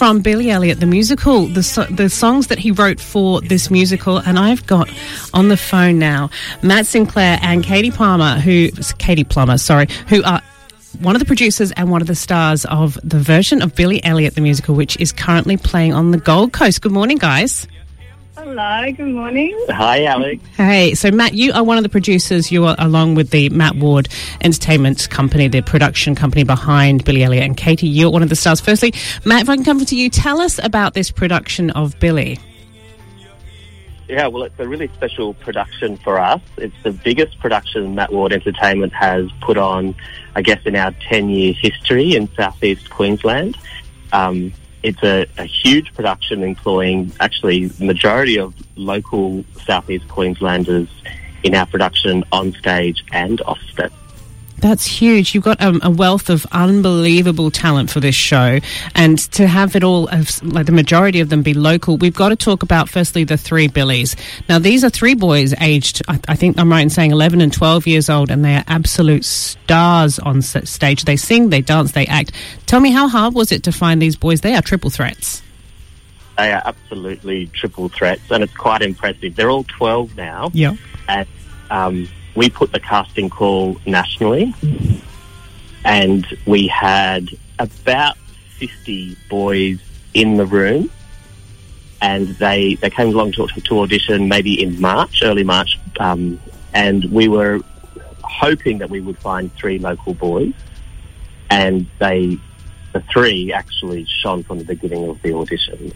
from 0.00 0.22
Billy 0.22 0.48
Elliot, 0.50 0.80
the 0.80 0.86
musical, 0.86 1.44
the, 1.44 1.62
so- 1.62 1.84
the 1.84 2.08
songs 2.08 2.46
that 2.46 2.58
he 2.58 2.70
wrote 2.70 2.98
for 2.98 3.42
this 3.42 3.70
musical. 3.70 4.16
And 4.16 4.38
I've 4.38 4.66
got 4.66 4.88
on 5.34 5.48
the 5.48 5.58
phone 5.58 5.98
now 5.98 6.30
Matt 6.62 6.86
Sinclair 6.86 7.38
and 7.42 7.62
Caity 7.62 7.94
Palmer, 7.94 8.40
who, 8.40 8.68
Caity 8.70 9.28
Plummer, 9.28 9.58
sorry, 9.58 9.88
who 10.08 10.22
are 10.22 10.40
one 11.00 11.14
of 11.14 11.20
the 11.20 11.26
producers 11.26 11.70
and 11.72 11.90
one 11.90 12.00
of 12.00 12.06
the 12.06 12.14
stars 12.14 12.64
of 12.64 12.98
the 13.04 13.18
version 13.18 13.60
of 13.60 13.74
Billy 13.74 14.02
Elliot, 14.02 14.34
the 14.36 14.40
musical, 14.40 14.74
which 14.74 14.98
is 14.98 15.12
currently 15.12 15.58
playing 15.58 15.92
on 15.92 16.12
the 16.12 16.18
Gold 16.18 16.54
Coast. 16.54 16.80
Good 16.80 16.92
morning, 16.92 17.18
guys. 17.18 17.68
Hello, 18.42 18.90
good 18.92 19.08
morning. 19.08 19.54
Hi, 19.68 20.04
Alex. 20.06 20.42
Hey, 20.56 20.94
so 20.94 21.10
Matt, 21.10 21.34
you 21.34 21.52
are 21.52 21.62
one 21.62 21.76
of 21.76 21.82
the 21.82 21.90
producers. 21.90 22.50
You 22.50 22.64
are 22.64 22.76
along 22.78 23.14
with 23.14 23.28
the 23.28 23.50
Matt 23.50 23.76
Ward 23.76 24.08
Entertainment 24.40 25.10
Company, 25.10 25.46
the 25.46 25.60
production 25.60 26.14
company 26.14 26.44
behind 26.44 27.04
Billy 27.04 27.22
Elliot. 27.22 27.44
And 27.44 27.54
Caity, 27.54 27.94
you're 27.94 28.08
one 28.08 28.22
of 28.22 28.30
the 28.30 28.36
stars. 28.36 28.58
Firstly, 28.58 28.94
Matt, 29.26 29.42
if 29.42 29.50
I 29.50 29.56
can 29.56 29.64
come 29.66 29.84
to 29.84 29.94
you, 29.94 30.08
tell 30.08 30.40
us 30.40 30.58
about 30.58 30.94
this 30.94 31.10
production 31.10 31.68
of 31.72 32.00
Billy. 32.00 32.38
Yeah, 34.08 34.28
well, 34.28 34.44
it's 34.44 34.58
a 34.58 34.66
really 34.66 34.88
special 34.94 35.34
production 35.34 35.98
for 35.98 36.18
us. 36.18 36.40
It's 36.56 36.74
the 36.82 36.92
biggest 36.92 37.38
production 37.40 37.94
Matt 37.94 38.10
Ward 38.10 38.32
Entertainment 38.32 38.94
has 38.94 39.30
put 39.42 39.58
on, 39.58 39.94
I 40.34 40.40
guess, 40.40 40.64
in 40.64 40.76
our 40.76 40.92
10 41.10 41.28
year 41.28 41.52
history 41.52 42.16
in 42.16 42.26
southeast 42.36 42.88
Queensland. 42.88 43.58
Um, 44.14 44.54
it's 44.82 45.02
a, 45.02 45.26
a, 45.38 45.44
huge 45.44 45.92
production 45.94 46.42
employing 46.42 47.12
actually 47.20 47.66
the 47.66 47.84
majority 47.84 48.38
of 48.38 48.54
local 48.76 49.44
southeast 49.64 50.08
Queenslanders 50.08 50.88
in 51.42 51.54
our 51.54 51.66
production 51.66 52.24
on 52.32 52.52
stage 52.52 53.04
and 53.12 53.40
off 53.42 53.60
stage. 53.70 53.92
That's 54.60 54.84
huge. 54.84 55.34
You've 55.34 55.44
got 55.44 55.60
um, 55.62 55.80
a 55.82 55.90
wealth 55.90 56.30
of 56.30 56.46
unbelievable 56.52 57.50
talent 57.50 57.90
for 57.90 58.00
this 58.00 58.14
show, 58.14 58.60
and 58.94 59.18
to 59.32 59.46
have 59.46 59.74
it 59.76 59.82
all, 59.82 60.08
like 60.42 60.66
the 60.66 60.72
majority 60.72 61.20
of 61.20 61.28
them, 61.28 61.42
be 61.42 61.54
local. 61.54 61.96
We've 61.96 62.14
got 62.14 62.28
to 62.28 62.36
talk 62.36 62.62
about 62.62 62.88
firstly 62.88 63.24
the 63.24 63.36
three 63.36 63.68
Billies. 63.68 64.16
Now, 64.48 64.58
these 64.58 64.84
are 64.84 64.90
three 64.90 65.14
boys 65.14 65.54
aged, 65.60 66.02
I, 66.08 66.20
I 66.28 66.36
think 66.36 66.58
I'm 66.58 66.70
right 66.70 66.80
in 66.80 66.90
saying, 66.90 67.10
11 67.10 67.40
and 67.40 67.52
12 67.52 67.86
years 67.86 68.10
old, 68.10 68.30
and 68.30 68.44
they 68.44 68.56
are 68.56 68.64
absolute 68.68 69.24
stars 69.24 70.18
on 70.18 70.42
stage. 70.42 71.04
They 71.04 71.16
sing, 71.16 71.50
they 71.50 71.62
dance, 71.62 71.92
they 71.92 72.06
act. 72.06 72.32
Tell 72.66 72.80
me, 72.80 72.90
how 72.90 73.08
hard 73.08 73.34
was 73.34 73.52
it 73.52 73.62
to 73.64 73.72
find 73.72 74.00
these 74.00 74.16
boys? 74.16 74.42
They 74.42 74.54
are 74.54 74.62
triple 74.62 74.90
threats. 74.90 75.42
They 76.36 76.52
are 76.52 76.62
absolutely 76.64 77.46
triple 77.48 77.88
threats, 77.88 78.30
and 78.30 78.42
it's 78.42 78.56
quite 78.56 78.82
impressive. 78.82 79.36
They're 79.36 79.50
all 79.50 79.64
12 79.64 80.16
now. 80.16 80.50
Yeah. 80.52 80.76
And 81.08 81.28
um, 81.70 82.08
we 82.34 82.50
put 82.50 82.72
the 82.72 82.80
casting 82.80 83.28
call 83.30 83.76
nationally, 83.86 84.54
and 85.84 86.26
we 86.46 86.66
had 86.66 87.28
about 87.58 88.16
50 88.58 89.16
boys 89.28 89.80
in 90.14 90.36
the 90.36 90.46
room, 90.46 90.90
and 92.00 92.28
they, 92.28 92.74
they 92.74 92.90
came 92.90 93.08
along 93.08 93.32
to, 93.32 93.46
to 93.46 93.80
audition 93.80 94.28
maybe 94.28 94.62
in 94.62 94.80
March, 94.80 95.22
early 95.22 95.44
March, 95.44 95.78
um, 95.98 96.40
and 96.72 97.04
we 97.12 97.28
were 97.28 97.60
hoping 98.22 98.78
that 98.78 98.88
we 98.88 99.00
would 99.00 99.18
find 99.18 99.52
three 99.54 99.78
local 99.78 100.14
boys, 100.14 100.54
and 101.50 101.86
they, 101.98 102.38
the 102.92 103.00
three 103.12 103.52
actually 103.52 104.04
shone 104.04 104.42
from 104.42 104.58
the 104.58 104.64
beginning 104.64 105.08
of 105.08 105.20
the 105.22 105.34
audition. 105.34 105.92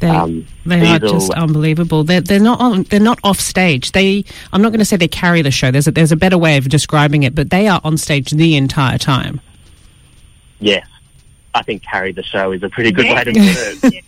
They, 0.00 0.08
um, 0.08 0.46
they 0.64 0.86
are 0.86 0.98
just 0.98 1.32
unbelievable. 1.32 2.04
They're, 2.04 2.20
they're 2.20 2.38
not 2.38 2.60
on, 2.60 2.84
they're 2.84 3.00
not 3.00 3.18
off 3.24 3.40
stage. 3.40 3.92
They 3.92 4.24
I'm 4.52 4.62
not 4.62 4.70
going 4.70 4.78
to 4.78 4.84
say 4.84 4.96
they 4.96 5.08
carry 5.08 5.42
the 5.42 5.50
show. 5.50 5.70
There's 5.70 5.88
a, 5.88 5.90
there's 5.90 6.12
a 6.12 6.16
better 6.16 6.38
way 6.38 6.56
of 6.56 6.68
describing 6.68 7.24
it, 7.24 7.34
but 7.34 7.50
they 7.50 7.66
are 7.66 7.80
on 7.82 7.96
stage 7.96 8.30
the 8.30 8.56
entire 8.56 8.98
time. 8.98 9.40
Yes, 10.60 10.86
I 11.54 11.62
think 11.62 11.82
carry 11.82 12.12
the 12.12 12.22
show 12.22 12.52
is 12.52 12.62
a 12.62 12.68
pretty 12.68 12.92
good 12.92 13.06
way 13.06 13.24
to 13.24 13.32
put 13.80 13.94
it. 13.94 14.04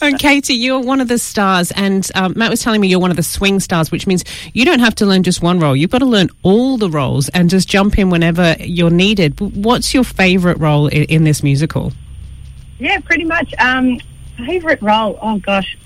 and 0.00 0.18
Caity, 0.18 0.58
you're 0.58 0.80
one 0.80 1.00
of 1.00 1.06
the 1.06 1.18
stars, 1.18 1.70
and 1.72 2.08
um, 2.16 2.32
Matt 2.36 2.50
was 2.50 2.60
telling 2.60 2.80
me 2.80 2.88
you're 2.88 2.98
one 2.98 3.10
of 3.10 3.16
the 3.16 3.22
swing 3.22 3.60
stars, 3.60 3.92
which 3.92 4.06
means 4.06 4.24
you 4.52 4.64
don't 4.64 4.80
have 4.80 4.96
to 4.96 5.06
learn 5.06 5.22
just 5.22 5.42
one 5.42 5.60
role. 5.60 5.76
You've 5.76 5.90
got 5.90 5.98
to 5.98 6.06
learn 6.06 6.30
all 6.42 6.78
the 6.78 6.90
roles 6.90 7.28
and 7.28 7.48
just 7.48 7.68
jump 7.68 7.98
in 7.98 8.10
whenever 8.10 8.56
you're 8.58 8.90
needed. 8.90 9.38
What's 9.40 9.94
your 9.94 10.02
favourite 10.02 10.58
role 10.58 10.88
in, 10.88 11.04
in, 11.04 11.24
this 11.24 11.44
musical? 11.44 11.92
Yeah, 12.80 12.98
pretty 13.00 13.24
much. 13.24 13.54
Um, 13.58 14.00
favorite 14.36 14.82
role? 14.82 15.18
Oh 15.20 15.38
gosh. 15.38 15.76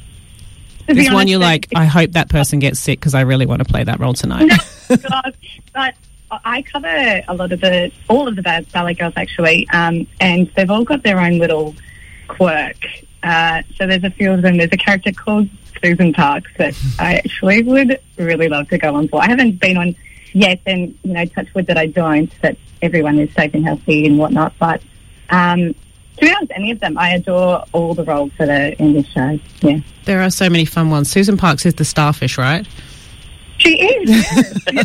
This 0.86 1.12
one 1.12 1.28
you're 1.28 1.38
like, 1.38 1.68
I 1.74 1.84
hope 1.84 2.12
that 2.12 2.30
person 2.30 2.60
gets 2.60 2.80
sick 2.80 2.98
because 2.98 3.14
I 3.14 3.20
really 3.20 3.44
want 3.44 3.60
to 3.60 3.66
play 3.66 3.84
that 3.84 4.00
role 4.00 4.14
tonight. 4.14 4.46
No, 4.46 4.96
God, 4.96 5.34
but 5.74 5.94
I 6.30 6.62
cover 6.62 7.22
a 7.28 7.34
lot 7.34 7.52
of 7.52 7.60
the, 7.60 7.92
all 8.08 8.26
of 8.26 8.36
the 8.36 8.66
ballet 8.72 8.94
girls 8.94 9.12
actually, 9.16 9.68
um, 9.70 10.06
and 10.20 10.50
they've 10.56 10.70
all 10.70 10.84
got 10.84 11.02
their 11.02 11.20
own 11.20 11.38
little 11.38 11.74
quirk. 12.26 12.76
Uh, 13.22 13.62
so 13.76 13.86
there's 13.86 14.04
a 14.04 14.10
few 14.10 14.32
of 14.32 14.42
them. 14.42 14.56
There's 14.56 14.72
a 14.72 14.78
character 14.78 15.12
called 15.12 15.48
Susan 15.82 16.12
Parks 16.12 16.50
that 16.58 16.74
I 16.98 17.16
actually 17.16 17.62
would 17.62 18.00
really 18.16 18.48
love 18.48 18.68
to 18.68 18.78
go 18.78 18.94
on 18.94 19.08
for. 19.08 19.22
I 19.22 19.26
haven't 19.26 19.60
been 19.60 19.76
on 19.76 19.96
yet, 20.32 20.60
and 20.66 20.96
you 21.02 21.12
know, 21.12 21.24
touch 21.26 21.52
wood 21.54 21.66
that 21.66 21.78
I 21.78 21.86
don't. 21.86 22.32
That 22.42 22.56
everyone 22.82 23.18
is 23.18 23.32
safe 23.34 23.54
and 23.54 23.64
healthy 23.64 24.06
and 24.06 24.18
whatnot. 24.18 24.54
But 24.58 24.82
um, 25.30 25.74
to 26.18 26.26
be 26.26 26.32
honest, 26.34 26.52
any 26.54 26.70
of 26.70 26.80
them. 26.80 26.98
I 26.98 27.10
adore 27.14 27.64
all 27.72 27.94
the 27.94 28.04
roles 28.04 28.32
that 28.38 28.48
are 28.48 28.74
in 28.82 28.92
this 28.94 29.06
show. 29.08 29.38
Yeah. 29.60 29.80
There 30.04 30.22
are 30.22 30.30
so 30.30 30.50
many 30.50 30.64
fun 30.64 30.90
ones. 30.90 31.10
Susan 31.10 31.36
Parks 31.36 31.64
is 31.66 31.74
the 31.74 31.84
starfish, 31.84 32.38
right? 32.38 32.66
She 33.58 33.70
is. 33.70 34.64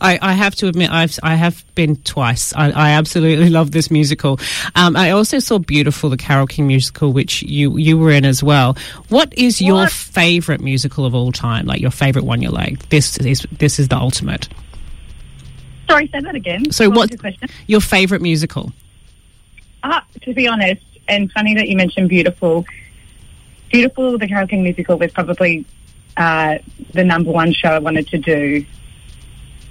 I, 0.00 0.18
I, 0.22 0.32
have 0.32 0.54
to 0.56 0.68
admit, 0.68 0.90
I've 0.90 1.18
I 1.22 1.34
have 1.34 1.62
been 1.74 1.96
twice. 1.96 2.54
I, 2.54 2.70
I 2.70 2.90
absolutely 2.92 3.50
love 3.50 3.72
this 3.72 3.90
musical. 3.90 4.40
Um, 4.74 4.96
I 4.96 5.10
also 5.10 5.38
saw 5.38 5.58
Beautiful, 5.58 6.08
the 6.08 6.16
Carole 6.16 6.46
King 6.46 6.66
musical, 6.66 7.12
which 7.12 7.42
you 7.42 7.76
you 7.76 7.98
were 7.98 8.10
in 8.10 8.24
as 8.24 8.42
well. 8.42 8.76
What 9.10 9.36
is 9.36 9.60
your 9.60 9.86
favorite 9.86 10.62
musical 10.62 11.04
of 11.04 11.14
all 11.14 11.30
time? 11.30 11.66
Like 11.66 11.82
your 11.82 11.90
favorite 11.90 12.24
one? 12.24 12.40
You're 12.40 12.52
like 12.52 12.88
this 12.88 13.18
is 13.18 13.46
this 13.52 13.78
is 13.78 13.88
the 13.88 13.96
ultimate. 13.96 14.48
Sorry, 15.90 16.08
say 16.08 16.20
that 16.20 16.34
again. 16.34 16.70
So, 16.70 16.88
what, 16.88 17.10
your, 17.10 17.32
your 17.66 17.80
favorite 17.80 18.22
musical? 18.22 18.72
Ah, 19.82 20.04
to 20.22 20.34
be 20.34 20.46
honest, 20.46 20.82
and 21.08 21.30
funny 21.32 21.54
that 21.54 21.68
you 21.68 21.76
mentioned 21.76 22.08
Beautiful. 22.08 22.64
Beautiful, 23.70 24.18
the 24.18 24.26
Carole 24.26 24.46
King 24.46 24.62
musical 24.62 24.98
was 24.98 25.12
probably 25.12 25.64
uh, 26.16 26.58
the 26.92 27.04
number 27.04 27.30
one 27.30 27.52
show 27.52 27.68
I 27.68 27.78
wanted 27.78 28.08
to 28.08 28.18
do 28.18 28.64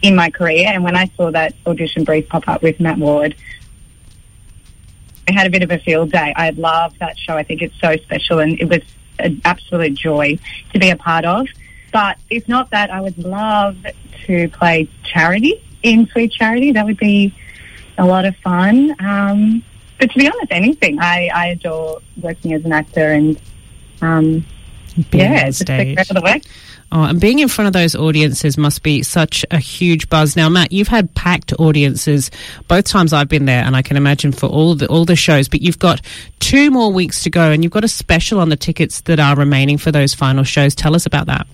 in 0.02 0.16
my 0.16 0.30
career. 0.30 0.70
And 0.70 0.84
when 0.84 0.96
I 0.96 1.12
saw 1.18 1.32
that 1.32 1.54
audition 1.66 2.06
brief 2.06 2.30
pop 2.30 2.48
up 2.48 2.62
with 2.62 2.80
Matt 2.80 2.98
Ward, 2.98 3.36
I 5.28 5.34
had 5.34 5.48
a 5.48 5.50
bit 5.50 5.64
of 5.64 5.72
a 5.72 5.80
field 5.80 6.12
day. 6.12 6.34
I 6.36 6.52
love 6.52 6.98
that 7.00 7.18
show. 7.18 7.36
I 7.36 7.44
think 7.44 7.62
it's 7.62 7.80
so 7.80 7.96
special, 7.98 8.40
and 8.40 8.60
it 8.60 8.70
was 8.70 8.82
an 9.20 9.42
absolute 9.46 9.94
joy 9.94 10.40
to 10.74 10.80
be 10.80 10.90
a 10.90 10.96
part 10.96 11.26
of. 11.26 11.48
But 11.92 12.18
if 12.30 12.48
not 12.48 12.72
that, 12.72 12.90
I 12.90 13.02
would 13.02 13.18
love 13.18 13.78
to 14.26 14.50
play 14.50 14.90
Charity 15.04 15.62
in 15.84 16.08
Sweet 16.08 16.32
Charity. 16.32 16.72
That 16.72 16.86
would 16.86 16.98
be 16.98 17.34
a 17.98 18.06
lot 18.06 18.26
of 18.26 18.36
fun. 18.38 18.96
Um, 19.00 19.64
but 20.00 20.12
to 20.12 20.18
be 20.18 20.28
honest, 20.28 20.52
anything. 20.52 21.00
I, 21.00 21.30
I 21.34 21.48
adore 21.48 22.02
working 22.22 22.54
as 22.54 22.66
an 22.66 22.72
actor 22.72 23.12
and 23.12 23.40
um, 24.02 24.46
being 25.12 25.34
yeah, 25.34 25.46
on 25.46 25.54
stage. 25.54 26.08
the 26.08 26.42
Oh, 26.92 27.04
and 27.04 27.22
being 27.22 27.38
in 27.38 27.48
front 27.48 27.68
of 27.68 27.74
those 27.74 27.96
audiences 27.96 28.58
must 28.58 28.82
be 28.82 29.04
such 29.04 29.46
a 29.52 29.60
huge 29.60 30.10
buzz. 30.10 30.36
Now, 30.36 30.50
Matt, 30.50 30.72
you've 30.72 30.88
had 30.88 31.14
packed 31.14 31.54
audiences 31.60 32.32
both 32.68 32.86
times 32.86 33.14
I've 33.14 33.30
been 33.30 33.46
there, 33.46 33.64
and 33.64 33.76
I 33.76 33.84
can 33.84 33.96
imagine 33.96 34.32
for 34.32 34.48
all 34.48 34.74
the 34.74 34.88
all 34.88 35.06
the 35.06 35.16
shows. 35.16 35.48
But 35.48 35.62
you've 35.62 35.78
got 35.78 36.02
two 36.40 36.72
more 36.72 36.92
weeks 36.92 37.24
to 37.24 37.30
go, 37.30 37.52
and 37.52 37.64
you've 37.64 37.74
got 37.74 37.84
a 37.84 37.88
special 37.88 38.40
on 38.40 38.50
the 38.50 38.56
tickets 38.56 39.02
that 39.02 39.20
are 39.20 39.36
remaining 39.36 39.78
for 39.78 39.92
those 39.92 40.16
final 40.16 40.44
shows. 40.44 40.74
Tell 40.74 40.96
us 40.96 41.06
about 41.06 41.28
that. 41.28 41.46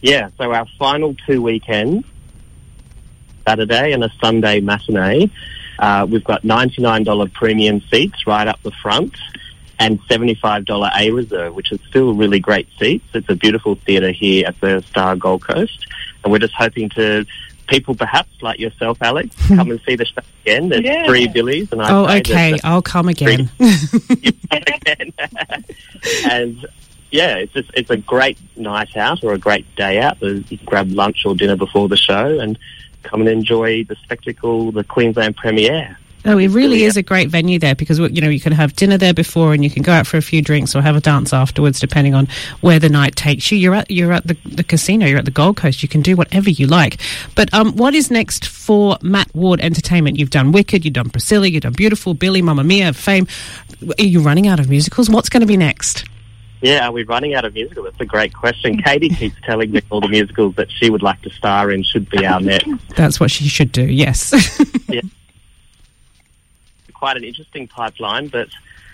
Yeah, 0.00 0.30
so 0.38 0.52
our 0.54 0.66
final 0.78 1.16
two 1.26 1.42
weekends, 1.42 2.06
Saturday 3.46 3.92
and 3.92 4.04
a 4.04 4.10
Sunday 4.20 4.60
matinee, 4.60 5.28
uh, 5.80 6.06
we've 6.08 6.24
got 6.24 6.42
$99 6.42 7.32
premium 7.32 7.80
seats 7.90 8.26
right 8.26 8.46
up 8.46 8.62
the 8.62 8.70
front 8.70 9.16
and 9.78 9.98
$75 10.02 10.90
A 10.98 11.10
reserve, 11.10 11.54
which 11.54 11.72
is 11.72 11.80
still 11.88 12.12
really 12.12 12.38
great 12.38 12.68
seats. 12.78 13.06
It's 13.14 13.28
a 13.30 13.34
beautiful 13.34 13.76
theatre 13.76 14.12
here 14.12 14.46
at 14.46 14.60
the 14.60 14.82
Star 14.82 15.16
Gold 15.16 15.42
Coast. 15.42 15.86
And 16.22 16.30
we're 16.30 16.38
just 16.38 16.52
hoping 16.52 16.90
to 16.90 17.24
people 17.66 17.94
perhaps 17.94 18.30
like 18.42 18.58
yourself, 18.58 18.98
Alex, 19.00 19.34
come 19.48 19.70
and 19.70 19.80
see 19.86 19.96
the 19.96 20.04
show 20.04 20.20
again. 20.42 20.68
There's 20.68 20.84
yeah. 20.84 21.06
three 21.06 21.28
Billies, 21.28 21.72
and 21.72 21.80
I 21.80 21.90
oh, 21.90 22.18
okay, 22.18 22.58
I'll 22.62 22.82
come 22.82 23.08
again. 23.08 23.48
again. 24.50 25.12
and 26.26 26.66
yeah, 27.10 27.36
it's 27.36 27.54
just 27.54 27.70
it's 27.72 27.90
a 27.90 27.96
great 27.96 28.38
night 28.56 28.96
out 28.98 29.24
or 29.24 29.32
a 29.32 29.38
great 29.38 29.74
day 29.76 29.98
out. 29.98 30.20
You 30.20 30.58
grab 30.66 30.90
lunch 30.90 31.24
or 31.24 31.34
dinner 31.34 31.56
before 31.56 31.88
the 31.88 31.96
show 31.96 32.38
and 32.38 32.58
come 33.02 33.20
and 33.20 33.28
enjoy 33.28 33.84
the 33.84 33.96
spectacle, 33.96 34.72
the 34.72 34.84
Queensland 34.84 35.36
premiere. 35.36 35.98
Oh, 36.26 36.36
it 36.36 36.48
really 36.48 36.82
is 36.82 36.98
a 36.98 37.02
great 37.02 37.30
venue 37.30 37.58
there 37.58 37.74
because 37.74 37.98
you 37.98 38.20
know 38.20 38.28
you 38.28 38.40
can 38.40 38.52
have 38.52 38.76
dinner 38.76 38.98
there 38.98 39.14
before, 39.14 39.54
and 39.54 39.64
you 39.64 39.70
can 39.70 39.82
go 39.82 39.92
out 39.92 40.06
for 40.06 40.18
a 40.18 40.22
few 40.22 40.42
drinks 40.42 40.76
or 40.76 40.82
have 40.82 40.94
a 40.94 41.00
dance 41.00 41.32
afterwards, 41.32 41.80
depending 41.80 42.14
on 42.14 42.28
where 42.60 42.78
the 42.78 42.90
night 42.90 43.16
takes 43.16 43.50
you. 43.50 43.56
You're 43.56 43.74
at 43.74 43.90
you're 43.90 44.12
at 44.12 44.26
the, 44.26 44.36
the 44.44 44.62
casino, 44.62 45.06
you're 45.06 45.18
at 45.18 45.24
the 45.24 45.30
Gold 45.30 45.56
Coast. 45.56 45.82
You 45.82 45.88
can 45.88 46.02
do 46.02 46.16
whatever 46.16 46.50
you 46.50 46.66
like. 46.66 47.00
But 47.36 47.52
um, 47.54 47.74
what 47.74 47.94
is 47.94 48.10
next 48.10 48.46
for 48.46 48.98
Matt 49.00 49.34
Ward 49.34 49.60
Entertainment? 49.60 50.18
You've 50.18 50.30
done 50.30 50.52
Wicked, 50.52 50.84
you've 50.84 50.94
done 50.94 51.08
Priscilla, 51.08 51.46
you've 51.46 51.62
done 51.62 51.72
Beautiful, 51.72 52.12
Billy, 52.12 52.42
Mamma 52.42 52.64
Mia, 52.64 52.92
Fame. 52.92 53.26
Are 53.98 54.04
you 54.04 54.20
running 54.20 54.46
out 54.46 54.60
of 54.60 54.68
musicals? 54.68 55.08
What's 55.08 55.30
going 55.30 55.40
to 55.40 55.46
be 55.46 55.56
next? 55.56 56.04
Yeah, 56.62 56.88
are 56.88 56.92
we 56.92 57.04
running 57.04 57.34
out 57.34 57.44
of 57.44 57.54
musicals? 57.54 57.86
That's 57.86 58.00
a 58.00 58.04
great 58.04 58.34
question. 58.34 58.76
Mm. 58.76 58.84
Caity 58.84 59.16
keeps 59.16 59.36
telling 59.44 59.70
me 59.70 59.80
all 59.90 60.00
the 60.00 60.08
musicals 60.08 60.56
that 60.56 60.70
she 60.70 60.90
would 60.90 61.02
like 61.02 61.22
to 61.22 61.30
star 61.30 61.70
in 61.70 61.82
should 61.82 62.08
be 62.10 62.26
our 62.26 62.40
next. 62.40 62.68
That's 62.96 63.18
what 63.18 63.30
she 63.30 63.48
should 63.48 63.72
do. 63.72 63.84
Yes. 63.84 64.34
yeah 64.88 65.00
quite 67.00 67.16
an 67.16 67.24
interesting 67.24 67.66
pipeline, 67.66 68.28
but 68.28 68.48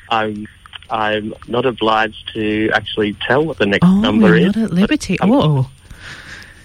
I'm 0.08 0.46
I'm 0.88 1.34
not 1.48 1.66
obliged 1.66 2.32
to 2.34 2.70
actually 2.72 3.14
tell 3.26 3.44
what 3.44 3.58
the 3.58 3.66
next 3.66 3.84
oh, 3.84 4.00
number 4.00 4.28
you're 4.28 4.48
is. 4.48 4.56
Not 4.56 4.64
at 4.66 4.70
liberty. 4.70 5.18
Oh. 5.20 5.68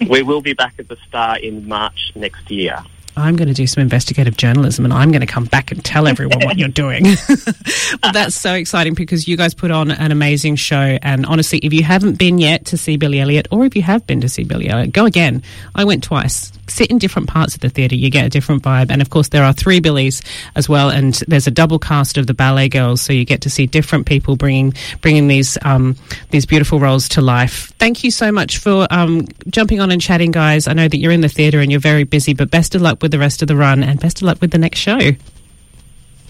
we 0.07 0.21
will 0.21 0.42
be 0.42 0.53
back 0.53 0.75
at 0.77 0.88
the 0.88 0.98
Star 1.07 1.39
in 1.39 1.68
March 1.68 2.12
next 2.15 2.50
year. 2.51 2.77
I'm 3.18 3.36
going 3.36 3.48
to 3.48 3.54
do 3.54 3.68
some 3.68 3.81
investigative 3.81 4.38
journalism 4.38 4.86
and 4.86 4.94
I'm 4.94 5.12
going 5.12 5.22
to 5.22 5.28
come 5.28 5.46
back 5.46 5.72
and 5.72 5.84
tell 5.84 6.08
everyone 6.08 6.40
what 6.46 6.58
you're 6.58 6.69
doing. 6.69 7.04
well, 8.04 8.13
that's 8.13 8.36
so 8.36 8.54
exciting 8.54 8.94
because 8.94 9.28
you 9.28 9.38
guys 9.38 9.54
put 9.54 9.72
on 9.72 9.92
an 9.92 10.12
amazing 10.12 10.56
show. 10.56 10.98
And 11.02 11.25
honestly, 11.25 11.60
if 11.60 11.74
you 11.74 11.84
haven't 11.84 12.18
been 12.18 12.38
yet 12.38 12.66
to 12.68 12.78
see 12.78 12.98
Billy 12.98 13.19
Elliot, 13.19 13.48
or 13.52 13.66
if 13.66 13.75
you 13.75 13.81
have 13.81 14.08
been 14.08 14.22
to 14.22 14.30
see 14.30 14.44
Billy 14.44 14.69
Elliot, 14.69 14.94
go 14.94 15.06
again. 15.06 15.44
I 15.75 15.84
went 15.84 16.04
twice. 16.04 16.52
Sit 16.68 16.90
in 16.90 17.00
different 17.00 17.28
parts 17.28 17.54
of 17.54 17.60
the 17.60 17.69
theatre, 17.69 17.96
you 17.96 18.10
get 18.10 18.25
a 18.25 18.30
different 18.30 18.63
vibe. 18.63 18.92
And 18.92 19.02
of 19.02 19.10
course, 19.10 19.28
there 19.30 19.44
are 19.44 19.52
three 19.52 19.81
Billies 19.81 20.22
as 20.56 20.69
well, 20.69 20.90
and 20.90 21.13
there's 21.28 21.48
a 21.48 21.52
double 21.52 21.80
cast 21.80 22.18
of 22.18 22.28
the 22.28 22.34
ballet 22.34 22.69
girls, 22.69 23.02
so 23.02 23.12
you 23.12 23.25
get 23.25 23.42
to 23.42 23.50
see 23.50 23.66
different 23.66 24.06
people 24.06 24.38
bringing 24.38 24.74
bringing 25.02 25.28
these 25.28 25.58
um, 25.63 25.98
these 26.30 26.46
beautiful 26.46 26.80
roles 26.80 27.10
to 27.10 27.22
life. 27.22 27.74
Thank 27.78 28.06
you 28.06 28.12
so 28.12 28.31
much 28.31 28.60
for 28.60 28.88
um, 28.90 29.28
jumping 29.48 29.81
on 29.81 29.92
and 29.92 30.02
chatting, 30.02 30.31
guys. 30.31 30.68
I 30.68 30.74
know 30.74 30.88
that 30.88 30.98
you're 30.98 31.12
in 31.12 31.22
the 31.22 31.30
theatre 31.30 31.60
and 31.60 31.69
you're 31.69 31.81
very 31.81 32.06
busy, 32.06 32.34
but 32.34 32.50
best 32.50 32.74
of 32.74 32.81
luck 33.01 33.03
with 33.03 33.12
the 33.12 33.19
rest 33.19 33.42
of 33.42 33.48
the 33.48 33.56
run 33.56 33.83
and 33.83 34.00
best 34.00 34.19
of 34.19 34.24
luck 34.24 34.39
with 34.42 34.51
the 34.51 34.57
next 34.57 34.80
show. 34.80 35.00
Thanks, 35.00 35.18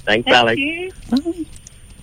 Thank 0.06 0.28
Alex. 0.30 0.58
You. 0.58 0.92
Bye. 1.10 1.46